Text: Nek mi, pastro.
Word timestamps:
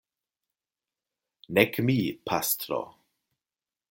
Nek 1.57 1.77
mi, 1.89 1.99
pastro. 2.31 2.81